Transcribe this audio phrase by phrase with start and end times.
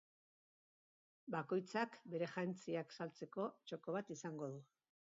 [1.35, 4.61] Bakoitzak, bere jantziak saltzeko txoko bat izango du.